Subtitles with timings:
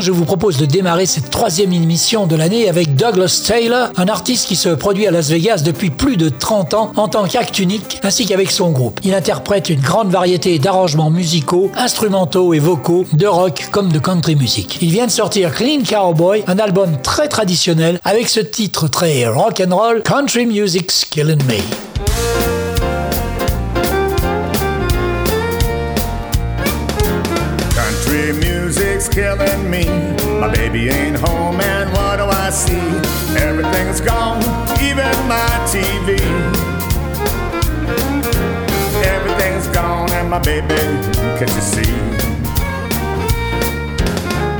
[0.00, 4.46] Je vous propose de démarrer cette troisième émission de l'année avec Douglas Taylor, un artiste
[4.46, 8.00] qui se produit à Las Vegas depuis plus de 30 ans en tant qu'acte unique,
[8.02, 9.00] ainsi qu'avec son groupe.
[9.02, 14.36] Il interprète une grande variété d'arrangements musicaux, instrumentaux et vocaux, de rock comme de country
[14.36, 14.78] music.
[14.82, 19.62] Il vient de sortir Clean Cowboy, un album très traditionnel avec ce titre très rock
[19.66, 22.57] and roll, Country Music's Killin' Me.
[29.08, 29.84] Killing me.
[30.40, 32.88] My baby ain't home, and what do I see?
[33.36, 34.42] Everything's gone,
[34.80, 36.18] even my TV.
[39.04, 40.76] Everything's gone, and my baby,
[41.38, 41.94] can't you see?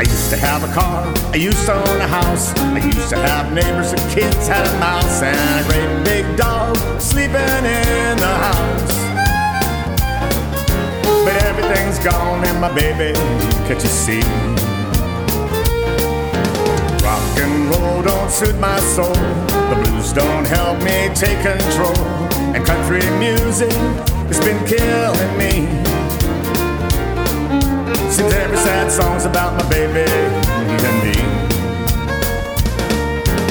[0.01, 3.17] I used to have a car, I used to own a house, I used to
[3.17, 8.35] have neighbors and kids, had a mouse, and a great big dog sleeping in the
[8.47, 8.98] house.
[11.29, 13.13] But everything's gone and my baby,
[13.69, 14.23] can't you see?
[17.05, 19.13] Rock and roll don't suit my soul.
[19.13, 21.95] The blues don't help me take control.
[22.57, 23.71] And country music
[24.31, 25.69] has been killing me.
[28.11, 31.21] Seems every sad song's about my baby and me.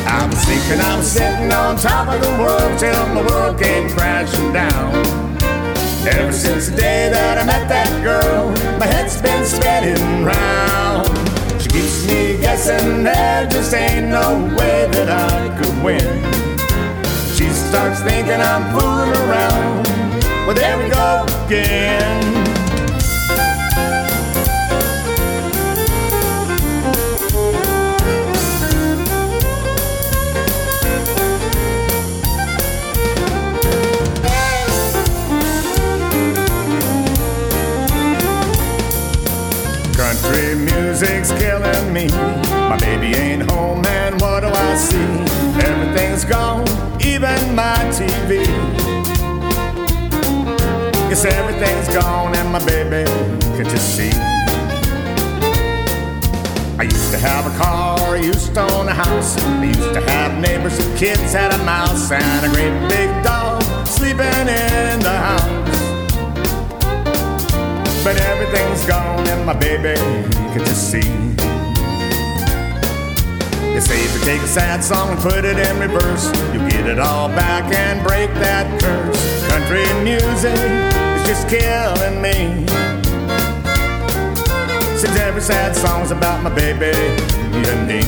[0.07, 3.87] I was thinking I was sitting on top of the world till my world came
[3.91, 5.26] crashing down.
[6.09, 11.05] Ever since the day that I met that girl, my head's been spinning round.
[11.61, 16.23] She keeps me guessing there just ain't no way that I could win.
[17.35, 19.85] She starts thinking I'm fooling around.
[20.47, 22.56] Well, there we go again.
[40.99, 42.07] Music's killing me.
[42.49, 44.97] My baby ain't home, and what do I see?
[45.63, 46.67] Everything's gone,
[46.99, 48.45] even my TV.
[51.09, 53.05] Yes, everything's gone, and my baby,
[53.55, 54.09] can't you see?
[56.79, 59.37] I used to have a car, I used to own a house.
[59.37, 64.47] I used to have neighbors kids, had a mouse, and a great big dog sleeping
[64.47, 65.66] in the house.
[68.07, 69.99] But everything's gone and my baby
[70.53, 71.01] can just see.
[73.73, 76.87] They say if you take a sad song and put it in reverse, you'll get
[76.87, 79.49] it all back and break that curse.
[79.49, 80.55] Country music
[81.19, 82.65] is just killing me.
[84.95, 87.99] Since every sad song's about my baby and me.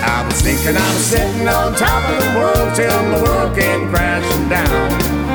[0.00, 3.90] I was thinking I was sitting on top of the world till the world came
[3.90, 5.27] crashing down.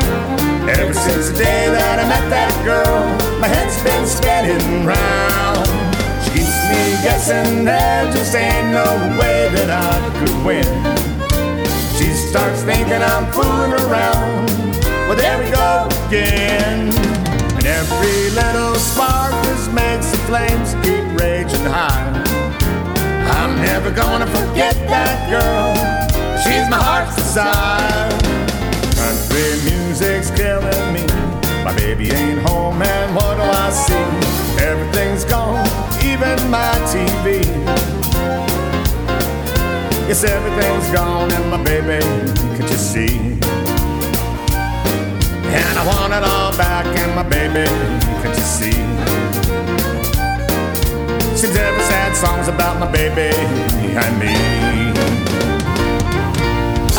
[0.80, 3.06] Ever since the day that I met that girl,
[3.40, 5.70] my head's been spinning round.
[6.26, 8.86] She keeps me guessing there just ain't no
[9.20, 10.66] way that I could win.
[11.98, 14.50] She starts thinking I'm fooling around.
[15.06, 16.90] Well, there we go again.
[17.58, 22.10] And every little spark just makes the flames keep raging high.
[23.38, 25.70] I'm never gonna forget that girl.
[26.42, 28.10] She's my heart's desire.
[28.98, 29.73] Country
[31.96, 34.64] baby ain't home, and what do I see?
[34.64, 35.68] Everything's gone,
[36.04, 37.46] even my TV.
[40.08, 42.04] Yes, everything's gone, and my baby,
[42.58, 43.18] can't you see?
[45.60, 47.66] And I want it all back, and my baby,
[48.22, 48.72] can't you see?
[51.38, 54.73] Seems every sad song's about my baby and me.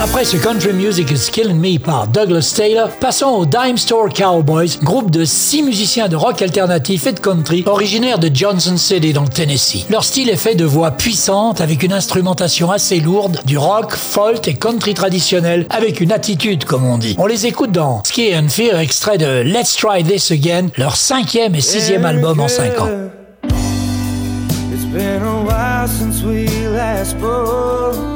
[0.04, 4.78] Après ce Country Music is Killing Me par Douglas Taylor, passons aux Dime Store Cowboys,
[4.82, 9.22] groupe de six musiciens de rock alternatif et de country originaires de Johnson City dans
[9.22, 9.86] le Tennessee.
[9.88, 14.46] Leur style est fait de voix puissantes avec une instrumentation assez lourde, du rock, folk
[14.46, 17.16] et country traditionnel avec une attitude comme on dit.
[17.18, 21.54] On les écoute dans Ski and Fear, extrait de Let's Try This Again, leur cinquième
[21.54, 22.90] et sixième album en cinq ans.
[24.70, 28.13] It's been a while since we last spoke.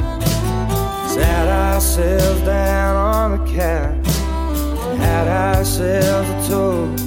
[1.18, 4.06] Sat ourselves down on the couch,
[4.98, 7.04] had ourselves a toast.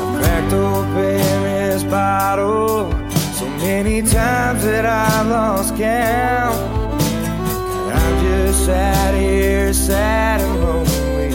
[0.00, 2.92] I cracked open this bottle
[3.34, 6.54] so many times that I've lost count.
[7.02, 11.34] And I'm just sat here, sad and lonely,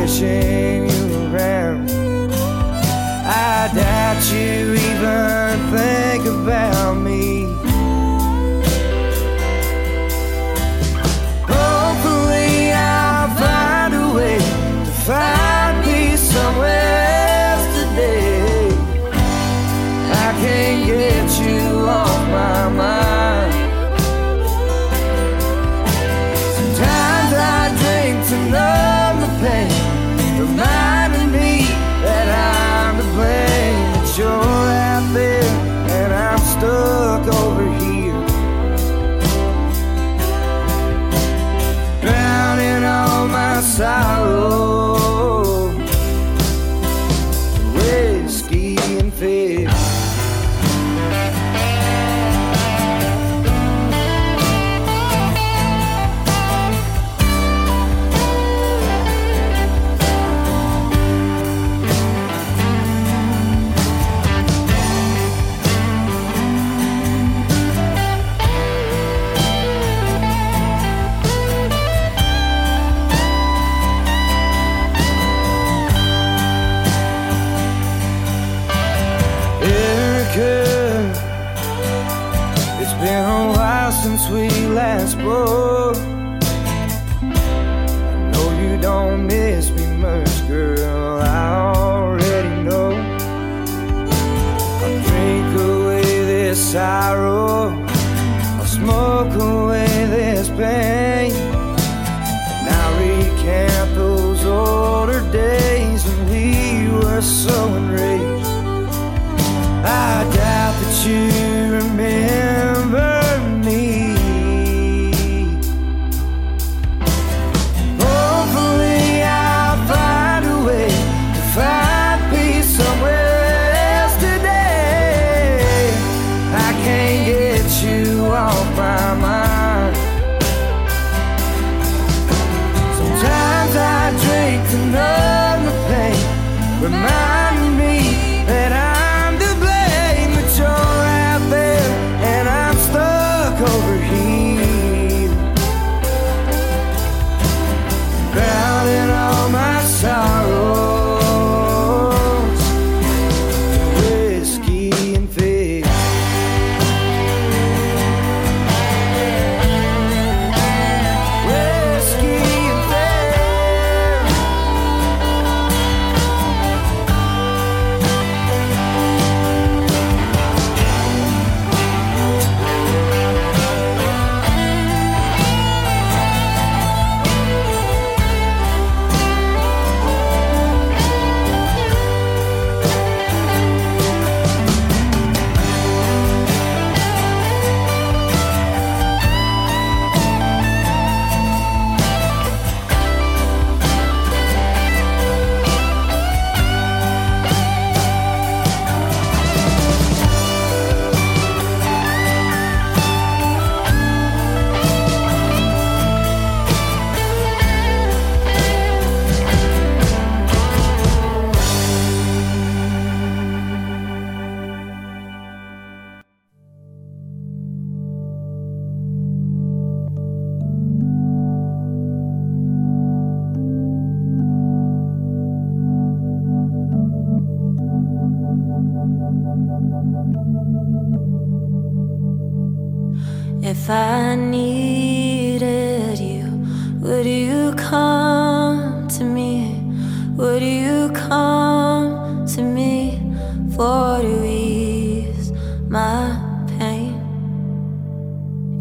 [0.00, 1.90] wishing you around.
[3.26, 7.31] I doubt you even think about me.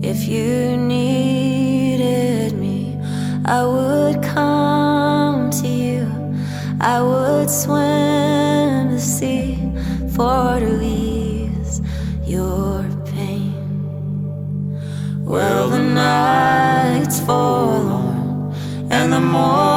[0.03, 2.98] If you needed me,
[3.46, 6.08] I would come to you.
[6.79, 9.60] I would swim the sea
[10.15, 11.84] for to ease
[12.25, 13.53] your pain.
[15.24, 18.55] Well, the night's forlorn
[18.89, 19.70] and the morning.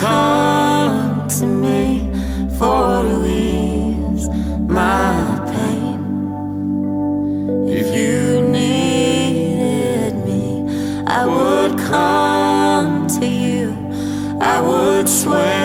[0.00, 2.08] come to me
[2.56, 4.28] for to ease
[4.68, 5.12] my
[5.52, 5.98] pain.
[7.68, 10.44] If you needed me,
[11.06, 13.74] I would come to you.
[14.40, 15.57] I would swear.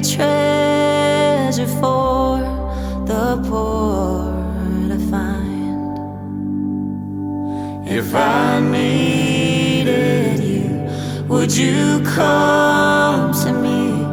[0.00, 2.38] Treasure for
[3.06, 4.32] the poor
[4.88, 5.98] to find.
[7.88, 14.04] If I needed you, would you come to me?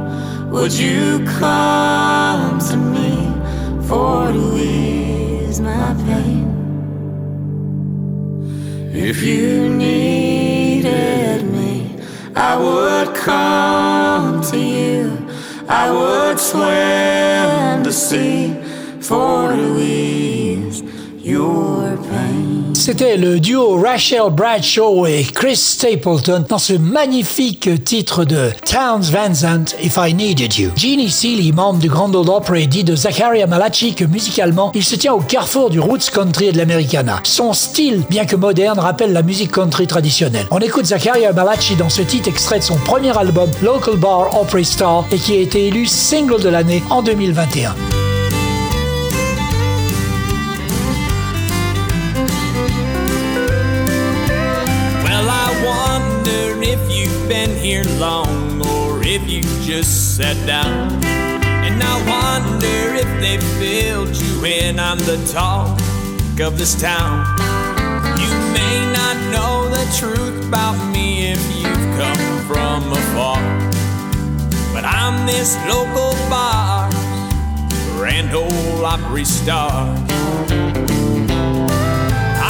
[0.51, 3.31] Would you come to me
[3.87, 6.49] for to ease my pain?
[8.93, 11.99] If you needed me,
[12.35, 15.22] I would come to you.
[15.67, 18.53] I would swim the sea
[18.99, 20.81] for to ease
[21.23, 22.02] your.
[22.85, 29.33] C'était le duo Rachel Bradshaw et Chris Stapleton dans ce magnifique titre de Towns Van
[29.33, 30.69] Zandt, If I Needed You.
[30.75, 34.97] Jeannie Seeley, membre du Grand Ole Opry, dit de Zachariah Malachi que musicalement, il se
[34.97, 37.21] tient au carrefour du roots country et de l'americana.
[37.23, 40.47] Son style, bien que moderne, rappelle la musique country traditionnelle.
[40.51, 44.65] On écoute Zachariah Malachi dans ce titre extrait de son premier album Local Bar Opry
[44.65, 48.02] Star et qui a été élu single de l'année en 2021.
[57.99, 60.91] Long or if you just sat down.
[61.65, 64.79] And I wonder if they filled you in.
[64.79, 65.79] I'm the talk
[66.39, 67.25] of this town.
[68.19, 73.41] You may not know the truth about me if you've come from afar.
[74.73, 76.89] But I'm this local bar,
[77.97, 79.95] Grand Ole Opry star.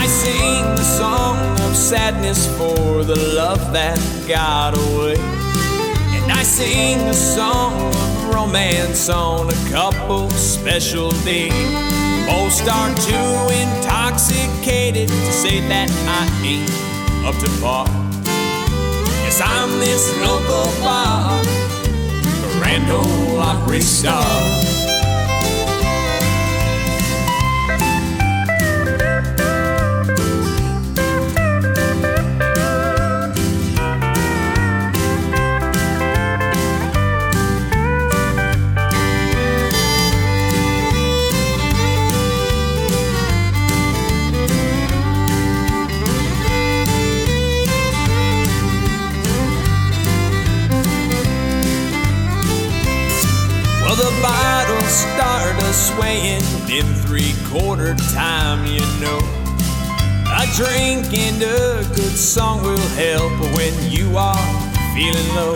[0.02, 5.16] I sing the song of sadness for the love that got away.
[5.18, 11.54] And I sing a song of romance on a couple special days.
[12.28, 15.90] Most are too intoxicated to say that
[16.20, 16.70] I ain't
[17.26, 17.88] up to par.
[19.24, 21.42] Yes, I'm this local bar,
[22.60, 24.73] Grand Ole Opry star.
[55.96, 59.20] Swaying in three quarter time, you know.
[60.34, 64.46] A drink and a good song will help when you are
[64.96, 65.56] feeling low.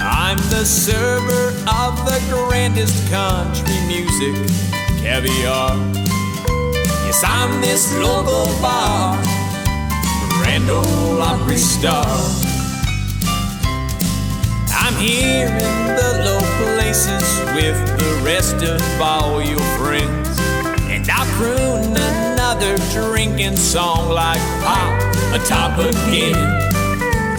[0.00, 4.34] I'm the server of the grandest country music,
[5.02, 5.76] caviar.
[7.06, 9.16] Yes, I'm this local bar,
[10.38, 12.06] Grand Ole Opry star.
[14.72, 16.39] I'm here in the low
[16.90, 20.28] places with the rest of all your friends.
[20.90, 25.00] And I'll croon another drinking song like Pop
[25.32, 26.34] a Top again.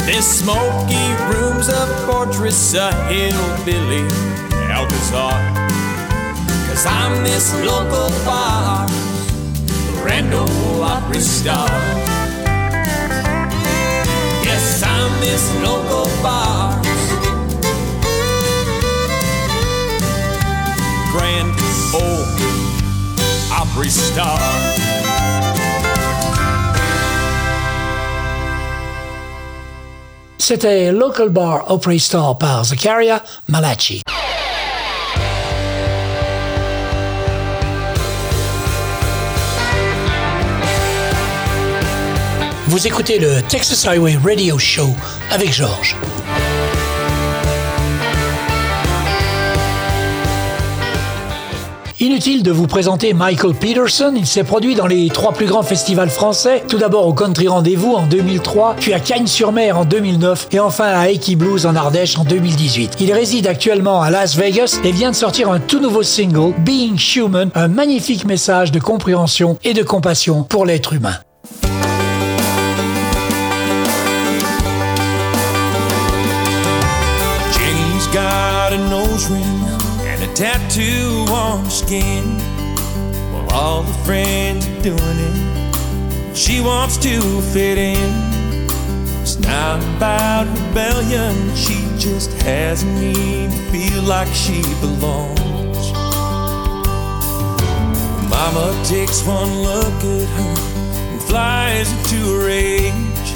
[0.06, 4.08] This smoky room's a fortress, a hillbilly
[4.72, 5.36] Alcazar.
[6.68, 8.88] Cause I'm this local bar,
[10.02, 11.68] Grand Ole Opry star.
[14.48, 16.71] Yes, I'm this local bar.
[30.38, 34.02] C'était Local Bar Opry Star par Zakaria Malachi.
[42.68, 44.96] Vous écoutez le Texas Highway Radio Show
[45.30, 45.98] avec Georges.
[52.02, 56.10] Inutile de vous présenter Michael Peterson, il s'est produit dans les trois plus grands festivals
[56.10, 60.86] français, tout d'abord au Country Rendez-vous en 2003, puis à Cagnes-sur-Mer en 2009 et enfin
[60.86, 62.98] à Eki Blues en Ardèche en 2018.
[63.02, 66.98] Il réside actuellement à Las Vegas et vient de sortir un tout nouveau single, Being
[67.16, 71.18] Human, un magnifique message de compréhension et de compassion pour l'être humain.
[77.54, 79.62] Jenny's got a nose ring
[81.82, 82.24] skin.
[83.32, 88.12] While all her friends are doing it, she wants to fit in.
[89.22, 95.92] It's not about rebellion, she just has a need to feel like she belongs.
[98.30, 100.56] Mama takes one look at her
[101.12, 103.30] and flies into a rage.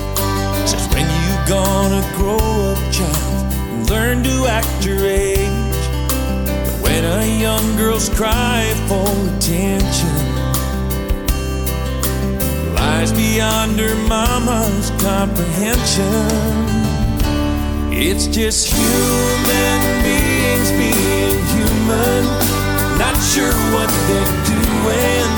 [0.69, 2.37] Says, When you gonna grow
[2.71, 5.64] up, child, and learn to act your age?
[7.03, 9.03] A young girl's cry for
[9.35, 10.15] attention
[12.75, 16.31] lies beyond her mama's comprehension,
[17.91, 22.23] it's just human beings being human,
[22.97, 25.29] not sure what they're doing,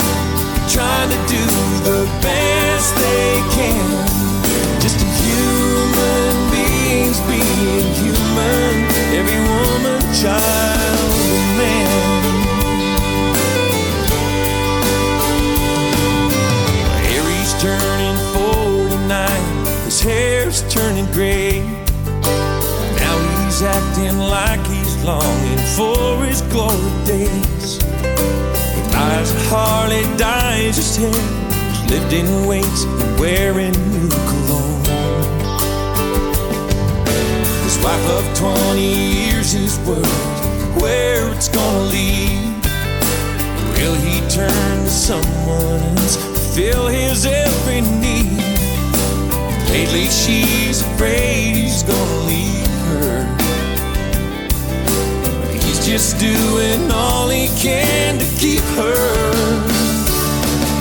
[0.70, 1.44] trying to do
[1.90, 3.88] the best they can.
[4.80, 8.74] Just human beings being human,
[9.18, 11.17] every woman, child,
[11.58, 11.88] man.
[17.10, 21.62] Harry's turning 49, his hair's turning gray.
[23.02, 27.78] Now he's acting like he's longing for his glory days.
[28.76, 34.86] He buys a Harley, dyes his hair, he's lifting weights and wearing new cologne.
[37.64, 40.47] His wife of 20 years is worried
[40.82, 42.66] where it's gonna lead.
[43.78, 46.18] Will he turn to someone else
[46.56, 48.42] fill his every need?
[49.70, 53.26] Lately she's afraid he's gonna leave her.
[55.54, 59.68] He's just doing all he can to keep her.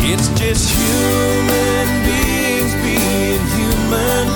[0.08, 4.26] It's just human beings being human,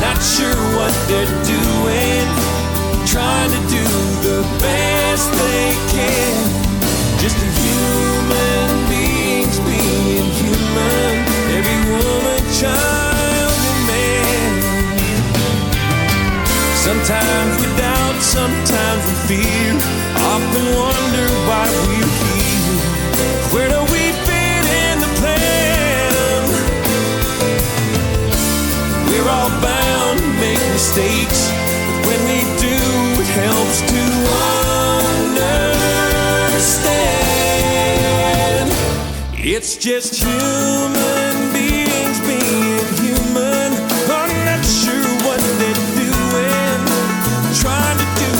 [0.00, 2.41] not sure what they're doing,
[3.12, 3.84] trying to do
[4.24, 6.32] the best they can.
[7.20, 11.12] Just human beings being human,
[11.52, 14.52] every woman, child, and man.
[16.86, 19.76] Sometimes we doubt, sometimes we fear.
[20.32, 22.80] Often wonder why we're here.
[23.52, 26.42] Where do we fit in the plan?
[29.04, 31.52] We're all bound to make mistakes,
[32.12, 32.76] when we do,
[33.22, 34.02] it helps to
[36.44, 36.92] understand.
[39.38, 43.72] It's just human beings being human.
[44.20, 46.80] I'm not sure what they're doing,
[47.62, 48.31] trying to do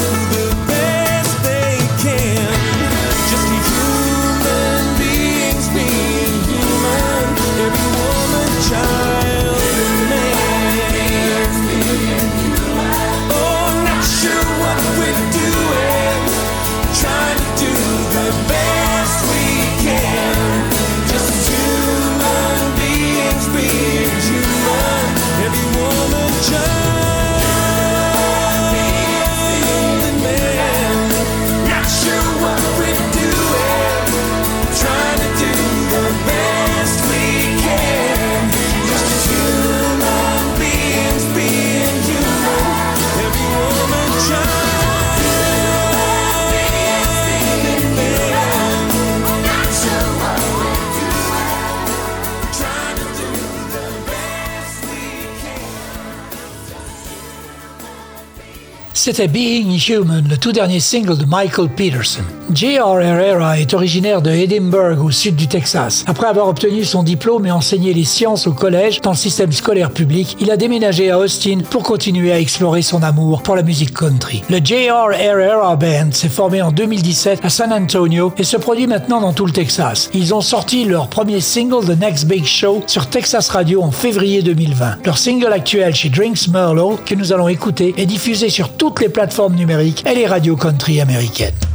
[59.04, 62.22] C'était Being Human, le tout dernier single de Michael Peterson.
[62.54, 63.00] J.R.
[63.00, 66.04] Herrera est originaire de Edinburgh, au sud du Texas.
[66.06, 69.90] Après avoir obtenu son diplôme et enseigné les sciences au collège dans le système scolaire
[69.90, 73.92] public, il a déménagé à Austin pour continuer à explorer son amour pour la musique
[73.92, 74.44] country.
[74.48, 75.10] Le J.R.
[75.18, 79.46] Herrera Band s'est formé en 2017 à San Antonio et se produit maintenant dans tout
[79.46, 80.10] le Texas.
[80.14, 84.42] Ils ont sorti leur premier single The Next Big Show sur Texas Radio en février
[84.42, 84.98] 2020.
[85.04, 89.08] Leur single actuel chez Drinks Merlot, que nous allons écouter, est diffusé sur toutes les
[89.08, 91.71] plateformes numériques et les radios country américaines.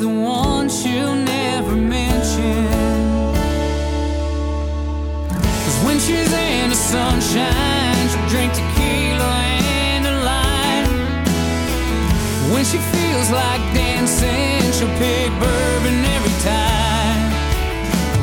[0.00, 2.64] the ones you never mention.
[5.28, 9.32] Cause when she's in the sunshine, she drink tequila
[9.84, 10.88] and a lime.
[12.50, 17.20] When she feels like dancing, she'll pick bourbon every time.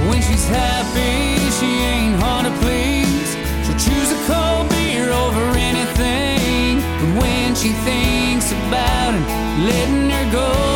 [0.09, 3.37] When she's happy, she ain't hard to please.
[3.65, 6.81] She'll choose a cold beer over anything.
[6.81, 9.13] And when she thinks about
[9.61, 10.66] letting her go.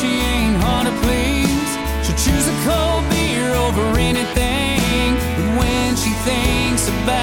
[0.00, 1.70] She ain't hard to please.
[2.06, 5.14] She'll choose a cold beer over anything.
[5.36, 7.17] But when she thinks about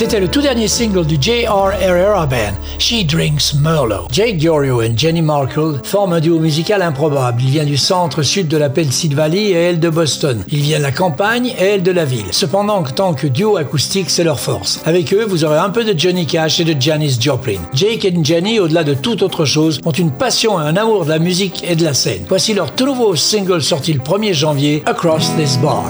[0.00, 1.72] C'était le tout dernier single du J.R.
[1.78, 4.08] Herrera Band, She Drinks Merlot.
[4.10, 7.42] Jake Diorio et Jenny Markle forment un duo musical improbable.
[7.42, 10.42] Il vient du centre-sud de la Pennsylvanie et elle de Boston.
[10.48, 12.24] Il vient de la campagne et elle de la ville.
[12.30, 14.80] Cependant, en tant que duo acoustique, c'est leur force.
[14.86, 17.60] Avec eux, vous aurez un peu de Johnny Cash et de Janis Joplin.
[17.74, 21.10] Jake et Jenny, au-delà de toute autre chose, ont une passion et un amour de
[21.10, 22.24] la musique et de la scène.
[22.26, 25.84] Voici leur tout nouveau single sorti le 1er janvier, Across This Bar.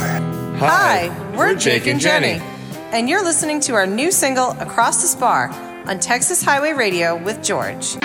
[0.61, 2.41] Hi, we're Jake and Jenny,
[2.93, 5.51] and you're listening to our new single, Across This Bar,
[5.87, 7.97] on Texas Highway Radio with George.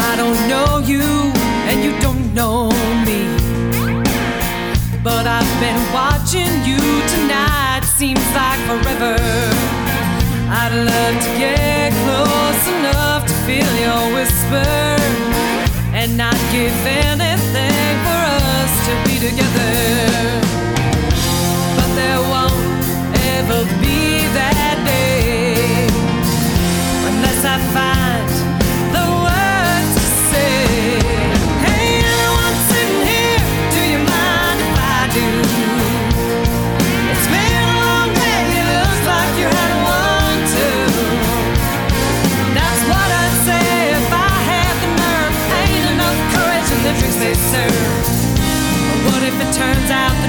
[0.00, 2.77] I don't know you and you don't know
[7.98, 9.16] seems like forever.
[10.48, 14.70] I'd love to get close enough to feel your whisper
[15.92, 17.27] and not give anything
[49.58, 50.27] turns out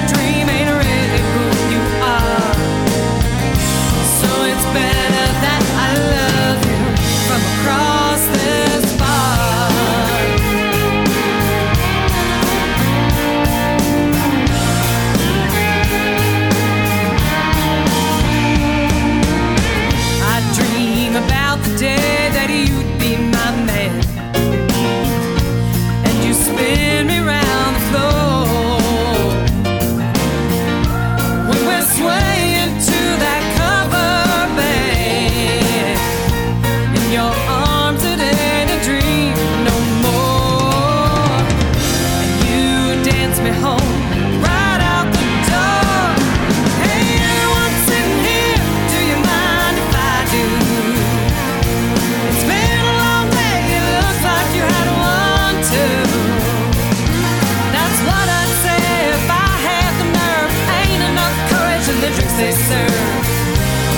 [62.40, 63.26] they serve.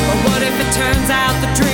[0.07, 1.72] But what if it turns out the dream?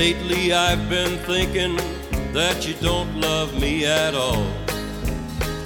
[0.00, 1.74] I've been thinking
[2.32, 4.46] that you don't love me at all.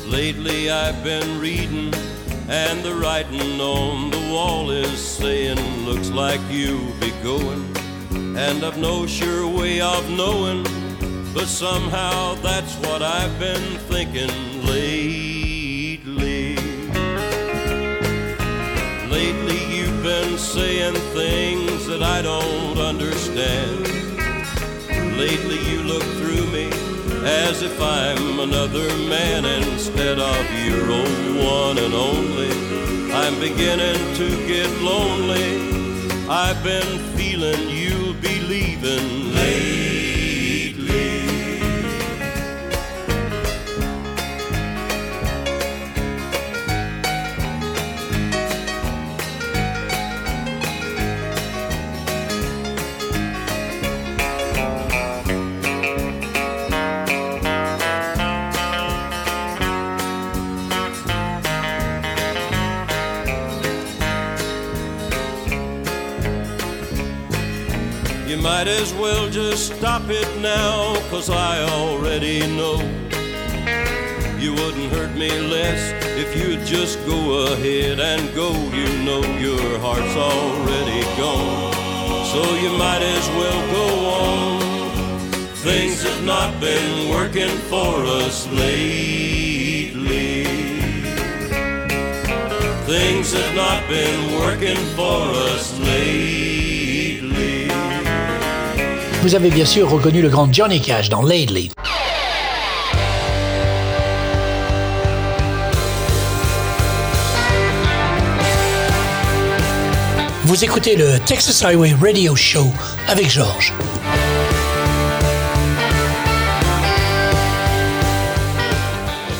[0.06, 1.92] Lately I've been reading,
[2.48, 7.76] and the writing on the wall is saying, Looks like you'll be going.
[8.36, 10.62] And I've no sure way of knowing,
[11.34, 16.56] but somehow that's what I've been thinking lately.
[19.10, 24.11] Lately you've been saying things that I don't understand.
[25.16, 26.68] Lately you look through me
[27.24, 32.50] as if I'm another man instead of your old one and only.
[33.12, 36.28] I'm beginning to get lonely.
[36.28, 39.21] I've been feeling you'll be leaving
[68.64, 72.78] might as well just stop it now, cause I already know
[74.38, 75.82] you wouldn't hurt me less
[76.16, 78.52] if you'd just go ahead and go.
[78.52, 81.74] You know your heart's already gone,
[82.32, 83.86] so you might as well go
[84.22, 84.60] on.
[85.66, 90.44] Things have not been working for us lately.
[92.86, 95.20] Things have not been working for
[95.50, 96.51] us lately.
[99.22, 101.70] Vous avez bien sûr reconnu le grand Johnny Cash dans Lately.
[110.42, 112.66] Vous écoutez le Texas Highway Radio Show
[113.06, 113.72] avec Georges.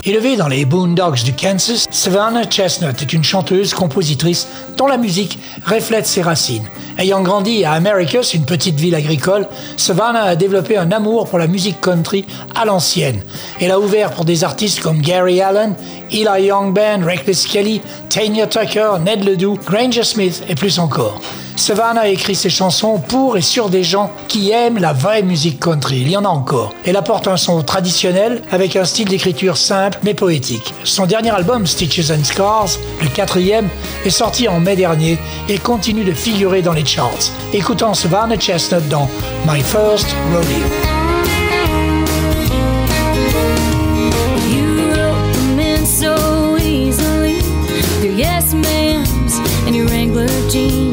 [0.05, 5.38] Élevée dans les Boondocks du Kansas, Savannah Chestnut est une chanteuse, compositrice dont la musique
[5.65, 6.69] reflète ses racines.
[6.99, 11.47] Ayant grandi à Americus, une petite ville agricole, Savannah a développé un amour pour la
[11.47, 13.23] musique country à l'ancienne.
[13.61, 15.77] Elle a ouvert pour des artistes comme Gary Allen,
[16.11, 21.21] Eli Young Band, Reckless Kelly, Tanya Tucker, Ned Ledoux, Granger Smith et plus encore.
[21.62, 25.61] Savannah a écrit ses chansons pour et sur des gens qui aiment la vraie musique
[25.61, 26.01] country.
[26.01, 26.75] Il y en a encore.
[26.85, 30.75] Elle apporte un son traditionnel avec un style d'écriture simple mais poétique.
[30.83, 32.70] Son dernier album, Stitches and Scars,
[33.01, 33.68] le quatrième,
[34.05, 37.31] est sorti en mai dernier et continue de figurer dans les charts.
[37.53, 39.09] Écoutons Savannah Chestnut dans
[39.46, 40.66] My First Rodeo.
[48.14, 50.91] yes ma'ams and your Wrangler jeans.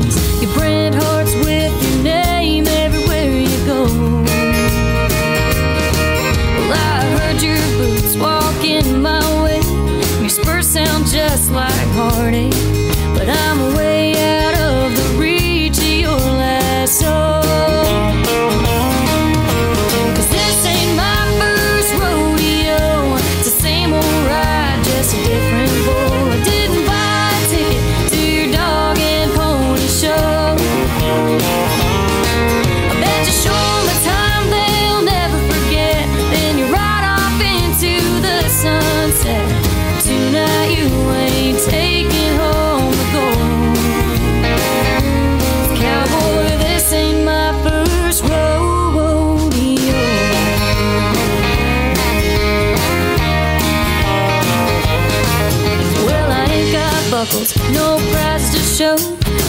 [57.74, 58.96] no prize to show,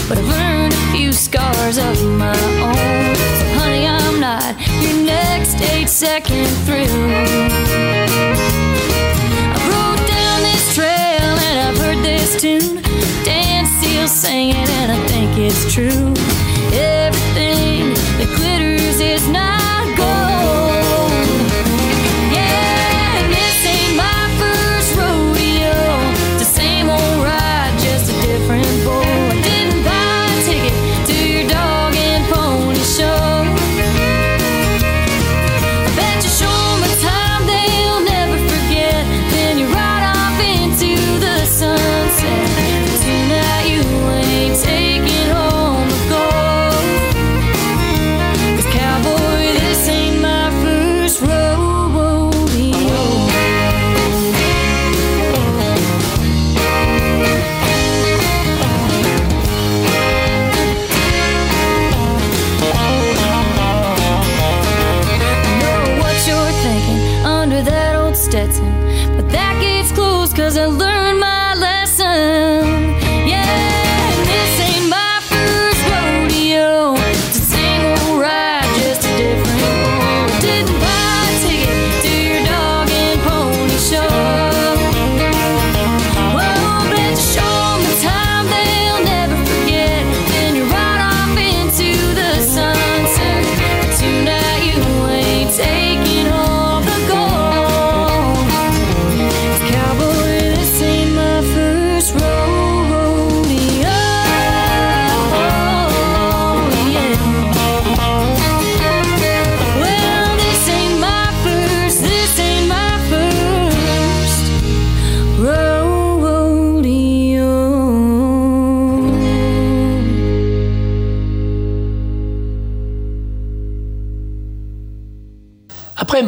[0.08, 3.14] but I've earned a few scars of my own.
[3.38, 6.88] So, honey, I'm not your next eight second thrill.
[9.52, 12.82] I rode down this trail and I've heard this tune.
[13.24, 16.29] Dance, Dan sing it, and I think it's true.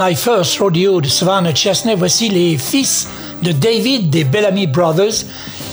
[0.04, 3.06] My First rodeo de Savannah Chesney, voici les fils
[3.40, 5.26] de David des Bellamy Brothers,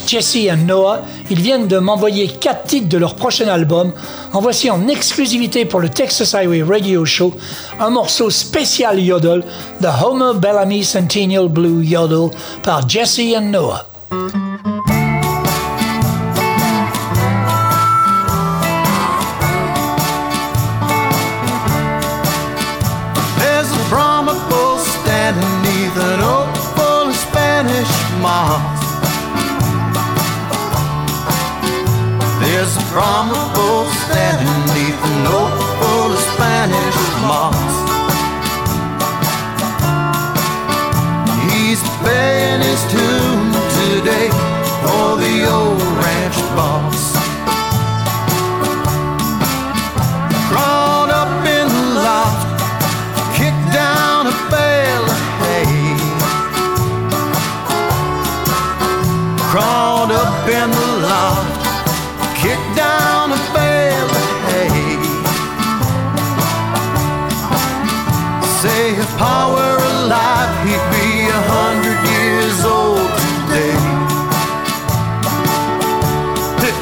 [0.06, 1.02] Jesse et Noah.
[1.32, 3.92] Ils viennent de m'envoyer quatre titres de leur prochain album.
[4.32, 7.34] En voici en exclusivité pour le Texas Highway Radio Show
[7.80, 9.44] un morceau spécial yodel,
[9.82, 12.30] The Homer Bellamy Centennial Blue Yodel
[12.62, 13.88] par Jesse and Noah.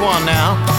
[0.07, 0.76] one now.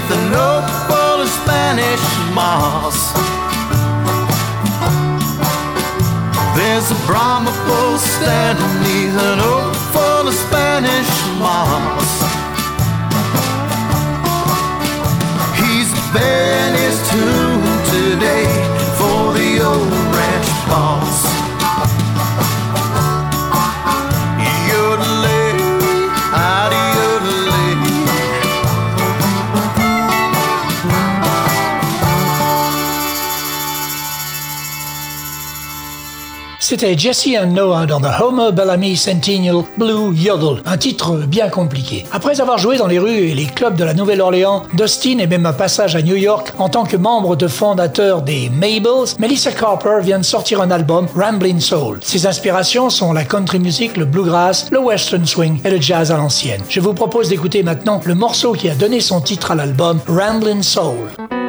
[0.00, 3.12] Standing neath an oak full of Spanish moss.
[6.56, 11.99] There's a Brahma bull standing neath an oak full of Spanish moss.
[36.80, 42.06] C'était Jesse and Noah dans The Homer Bellamy Centennial Blue Yodel, un titre bien compliqué.
[42.10, 45.44] Après avoir joué dans les rues et les clubs de la Nouvelle-Orléans, Dustin et même
[45.44, 49.98] un passage à New York en tant que membre de fondateur des Mabels, Melissa Carper
[50.00, 51.98] vient de sortir un album, Ramblin' Soul.
[52.00, 56.16] Ses inspirations sont la country music, le bluegrass, le western swing et le jazz à
[56.16, 56.62] l'ancienne.
[56.70, 60.62] Je vous propose d'écouter maintenant le morceau qui a donné son titre à l'album, Ramblin'
[60.62, 61.39] Soul.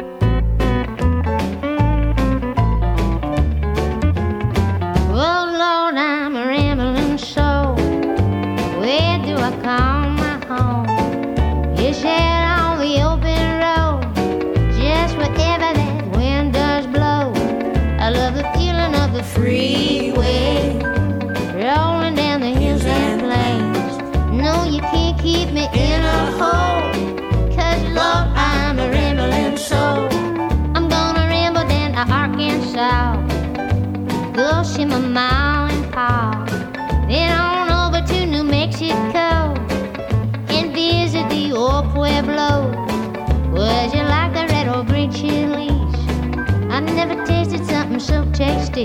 [48.32, 48.84] Tasty.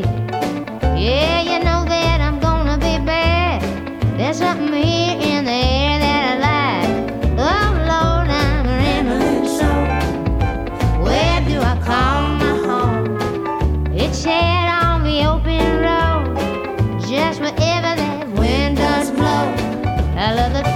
[0.98, 3.62] Yeah, you know that I'm gonna be bad.
[4.18, 6.90] There's something here in the air that I like.
[7.40, 9.70] Oh Lord, I'm rambling so.
[11.04, 13.96] Where do I call my home?
[13.96, 19.46] It's out on the open road, just wherever that wind does blow.
[20.18, 20.67] I love the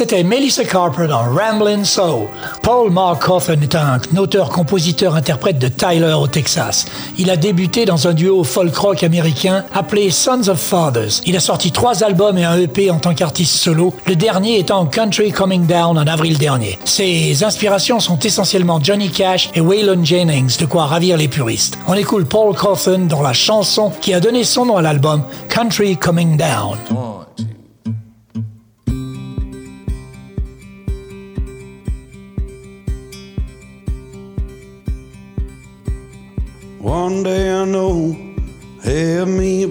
[0.00, 2.26] C'était Melissa Carper dans Ramblin' Soul.
[2.62, 6.86] Paul Mark Coffin est un auteur-compositeur-interprète de Tyler au Texas.
[7.18, 11.20] Il a débuté dans un duo folk-rock américain appelé Sons of Fathers.
[11.26, 14.86] Il a sorti trois albums et un EP en tant qu'artiste solo, le dernier étant
[14.86, 16.78] Country Coming Down en avril dernier.
[16.86, 21.76] Ses inspirations sont essentiellement Johnny Cash et Waylon Jennings, de quoi ravir les puristes.
[21.86, 25.98] On écoute Paul Coffin dans la chanson qui a donné son nom à l'album Country
[25.98, 26.78] Coming Down.
[26.90, 27.19] One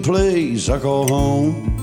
[0.02, 1.76] place I call home.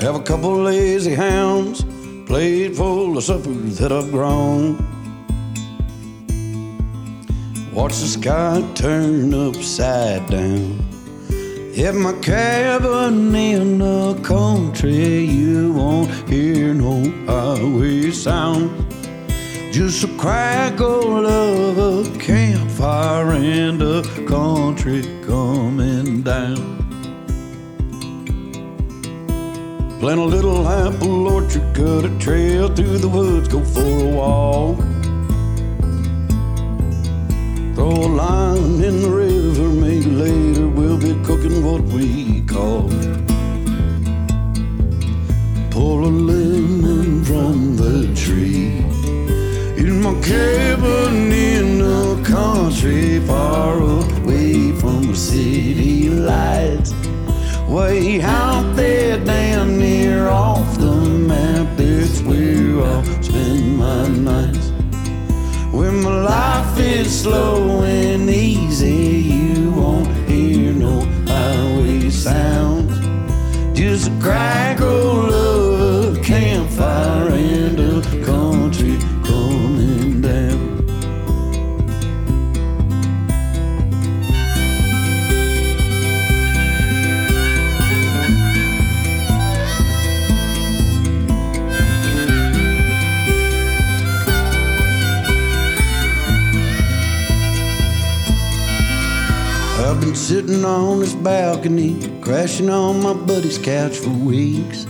[0.00, 1.84] Have a couple lazy hounds,
[2.26, 4.76] plate full of suppers that I've grown.
[7.72, 10.78] Watch the sky turn upside down.
[11.78, 18.91] At my cabin in the country, you won't hear no highway sound.
[19.72, 26.76] Just a crackle of a campfire and a country coming down.
[29.98, 34.76] Plant a little apple orchard, cut a trail through the woods, go for a walk.
[37.74, 42.90] Throw a line in the river, maybe later we'll be cooking what we call.
[45.70, 48.84] Pull a lemon from the tree.
[50.02, 56.92] My cabin in the country, far away from the city lights.
[57.68, 60.96] Way out there, down near off the
[61.30, 64.72] map, that's where I'll spend my nights.
[65.70, 67.51] When my life is slow
[102.32, 104.86] crashing on my buddy's couch for weeks.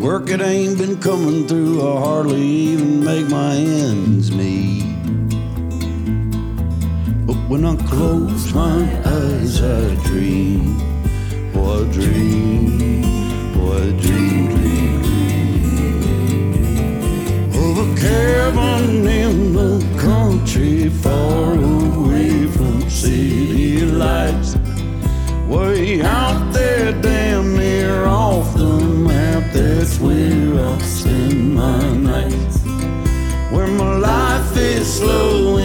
[0.00, 4.86] Work it ain't been coming through, I hardly even make my ends meet.
[7.26, 10.80] But when I close my eyes, I dream.
[11.54, 13.04] Oh, I dream.
[13.56, 16.48] Oh, I dream, dream, dream.
[17.62, 23.57] Of a cabin in the country, far away from city
[23.98, 24.56] lights.
[25.48, 32.58] Way out there, damn near off the map, that's where I'll spend my nights.
[33.52, 35.58] Where my life is slow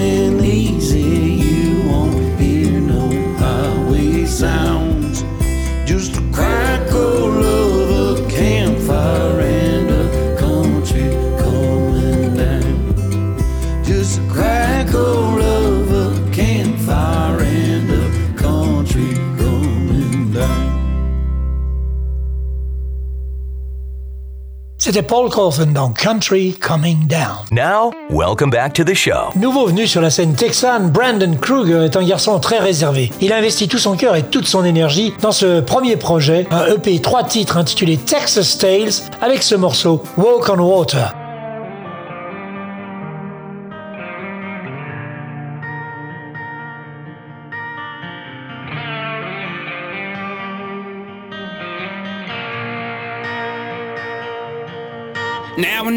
[24.94, 25.28] C'était Paul
[25.74, 27.48] dans Country Coming Down.
[27.52, 29.32] Now, welcome back to the show.
[29.36, 33.12] Nouveau venu sur la scène texane, Brandon Kruger est un garçon très réservé.
[33.20, 36.68] Il a investi tout son cœur et toute son énergie dans ce premier projet, un
[36.68, 41.23] EP 3 titres intitulé Texas Tales, avec ce morceau Walk on Water.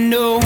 [0.07, 0.46] Know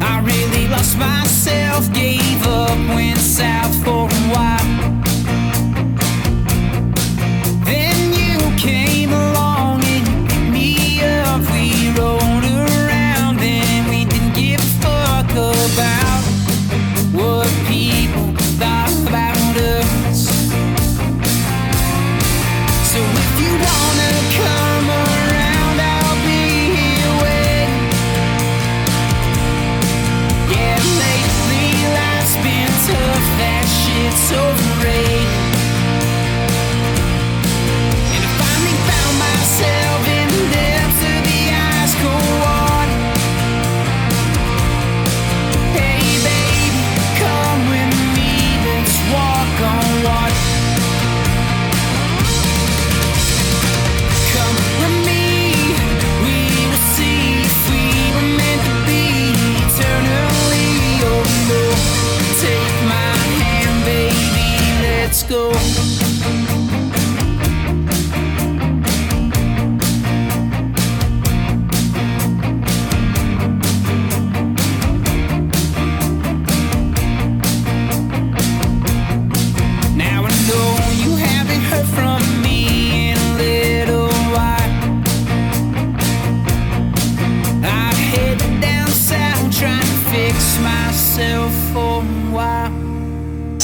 [0.00, 4.95] I really lost myself, gave up, went south for a while.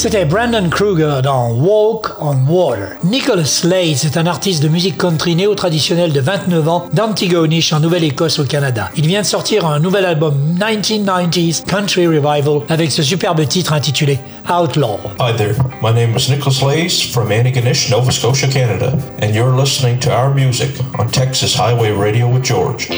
[0.03, 2.97] C'était Brandon Kruger dans Walk on Water.
[3.05, 8.41] Nicholas Slade est un artiste de musique country néo-traditionnelle de 29 ans d'Antigonish en Nouvelle-Écosse
[8.41, 8.91] au Canada.
[8.97, 14.19] Il vient de sortir un nouvel album 1990s Country Revival avec ce superbe titre intitulé
[14.51, 14.99] Outlaw.
[15.21, 20.01] Hi there, my name is Nicholas Lays from Antigonish, Nova Scotia, Canada, and you're listening
[20.01, 22.89] to our music on Texas Highway Radio with George.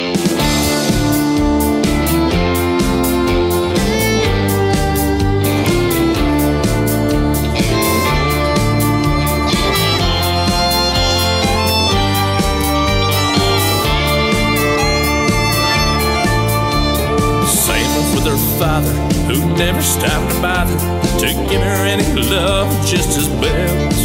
[19.84, 20.78] Stopped to bother
[21.20, 24.00] to give her any love, just as bells.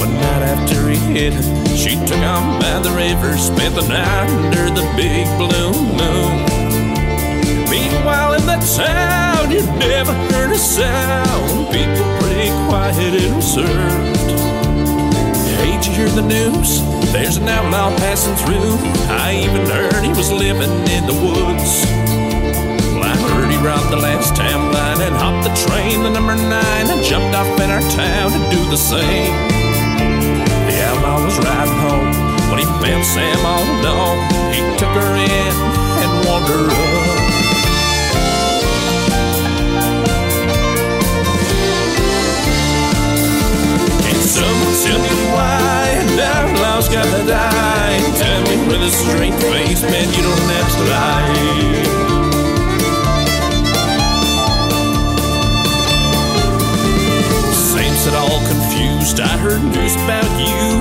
[0.00, 4.30] One night after he hit her, she took him by the river, spent the night
[4.30, 6.34] under the big blue moon.
[7.68, 11.68] Meanwhile, in the town, you never heard a sound.
[11.72, 14.22] People pretty quiet and reserved.
[15.60, 16.80] Did you hear the news?
[17.12, 18.78] There's an outlaw passing through.
[19.10, 22.11] I even heard he was living in the woods
[23.62, 27.46] robbed the last town line and hopped the train, the number nine, and jumped off
[27.60, 29.30] in our town to do the same.
[30.66, 32.10] The outlaw was riding home
[32.50, 34.18] when he found Sam all alone.
[34.50, 35.54] He took her in
[36.02, 37.22] and warmed her up.
[44.02, 48.00] Can someone tell me why an outlaw's gotta die?
[48.18, 52.31] Tell me with a straight face, man, you don't have to lie.
[58.06, 59.20] It all confused.
[59.20, 60.80] I heard news about you.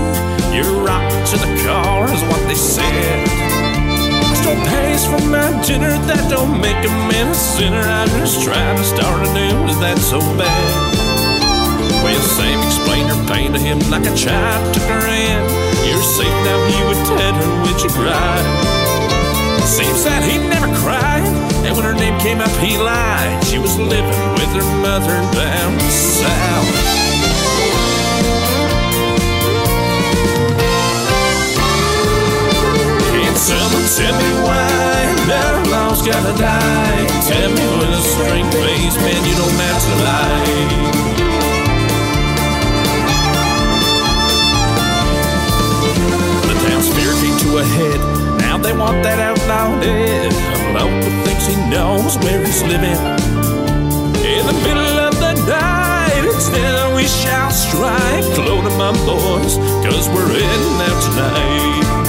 [0.55, 3.27] You're rocked to the car, is what they said.
[4.41, 7.83] Still pays for my dinner, that don't make a man a sinner.
[7.83, 10.69] I'm just trying to start anew, is that so bad?
[12.01, 15.41] Well, Sam explained her pain to him like a child took her in.
[15.85, 18.45] You're safe now, he would tell her when she cried.
[19.67, 21.27] Seems that he never cried,
[21.67, 23.45] and when her name came up, he lied.
[23.45, 27.00] She was living with her mother down south.
[34.01, 34.97] Tell me why
[35.29, 37.05] that law's gotta die.
[37.29, 41.01] Tell me with a straight face, man, you don't have to lie.
[46.49, 46.55] The
[46.97, 47.99] fear came to a head.
[48.41, 50.33] Now they want that outlaw dead.
[50.73, 52.97] Local thinks he knows where he's living.
[54.25, 58.25] In the middle of the night, it's then we shall strike.
[58.61, 62.00] Them up, boys, cause we're heading out tonight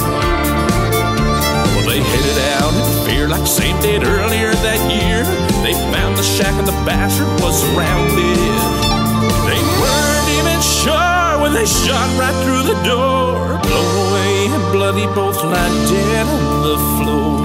[3.33, 5.25] like Sam did earlier that year.
[5.65, 8.37] They found the shack and the bastard was surrounded.
[9.49, 13.57] They weren't even sure when they shot right through the door.
[13.65, 17.41] Blown away and bloody, both lie dead on the floor.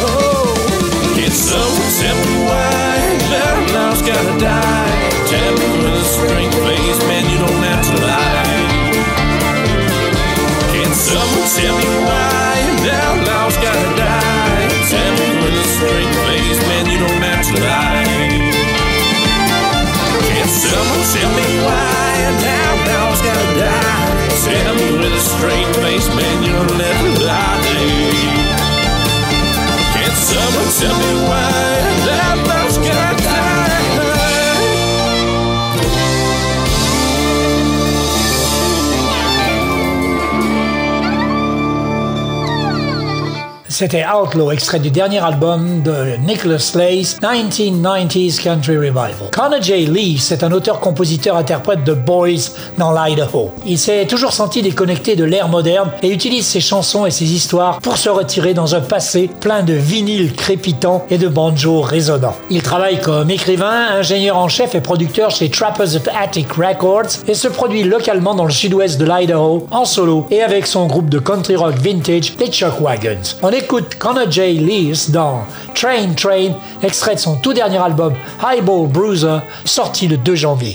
[0.00, 0.48] Oh,
[1.16, 2.96] can someone tell me why
[3.32, 4.96] that love's gotta die?
[5.28, 8.32] Tell me with a straight face, man, you don't have to lie.
[10.92, 13.21] Someone tell me why an
[21.02, 23.92] tell me why an outlaw's gotta die?
[24.46, 27.62] Tell me with a straight face, man, you don't have to lie.
[29.94, 31.50] Can someone tell me why
[31.90, 32.61] an outlaw's
[43.82, 49.10] C'était Outlaw, extrait du dernier album de Nicholas Lace, 1990s Country Revival.
[49.32, 49.86] Connor J.
[49.86, 53.50] Lee, c'est un auteur-compositeur-interprète de Boys dans l'Idaho.
[53.66, 57.80] Il s'est toujours senti déconnecté de l'ère moderne et utilise ses chansons et ses histoires
[57.80, 62.36] pour se retirer dans un passé plein de vinyles crépitants et de banjos résonnants.
[62.50, 67.34] Il travaille comme écrivain, ingénieur en chef et producteur chez Trappers at Attic Records et
[67.34, 71.18] se produit localement dans le sud-ouest de l'Idaho en solo et avec son groupe de
[71.18, 73.18] country rock vintage, les Chuck Wagons.
[73.80, 74.58] Connor J.
[74.58, 76.52] Lees dans Train Train,
[76.82, 78.12] extrait de son tout dernier album
[78.42, 80.74] Highball Bruiser, sorti le 2 janvier.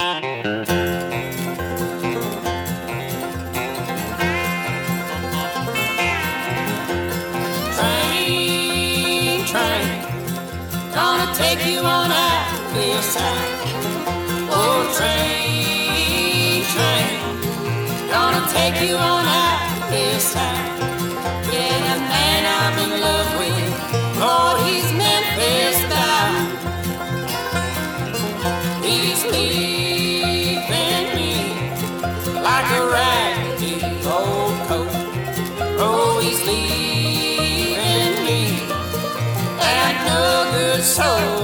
[40.97, 41.36] No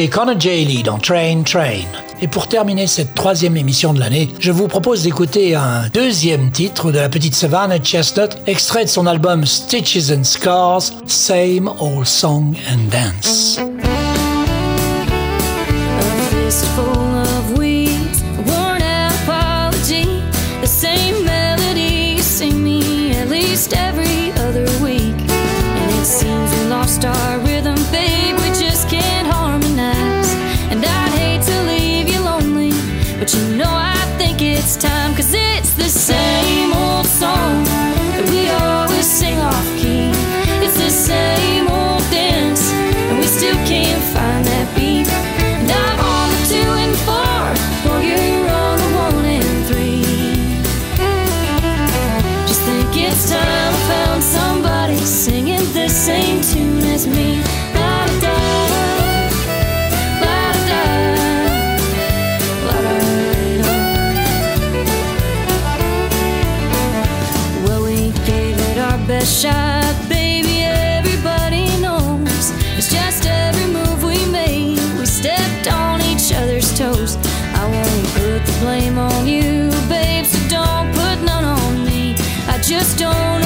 [0.00, 0.64] D'écouter Connor J.
[0.64, 1.84] Lee dans Train Train.
[2.22, 6.90] Et pour terminer cette troisième émission de l'année, je vous propose d'écouter un deuxième titre
[6.90, 12.54] de la petite Savannah Chestnut, extrait de son album Stitches and Scars, Same Old Song
[12.72, 13.60] and Dance.
[82.80, 83.39] Just don't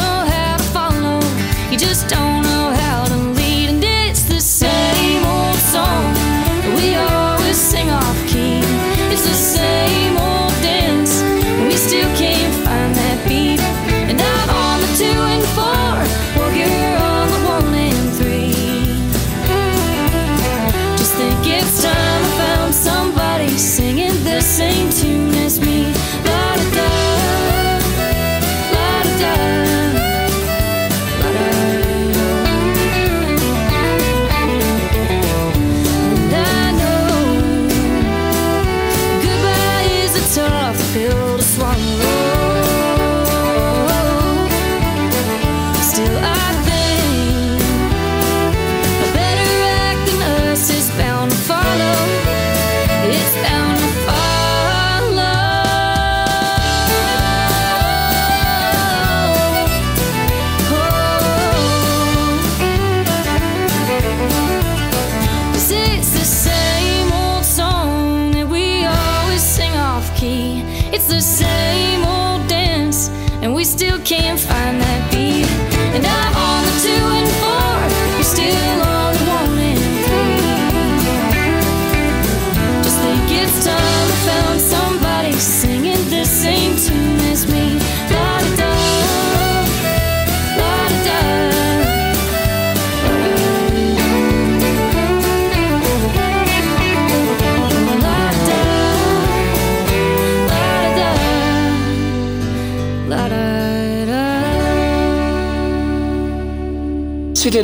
[40.65, 42.14] gotta build a strong.